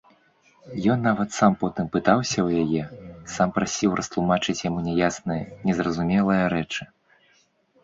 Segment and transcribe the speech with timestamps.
[0.93, 2.83] Ён нават сам потым пытаўся ў яе,
[3.35, 6.83] сам прасіў растлумачыць яму няясныя, незразумелыя рэчы.